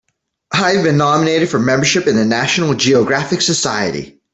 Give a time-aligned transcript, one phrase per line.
[0.51, 4.19] I've been nominated for membership in the National Geographic Society.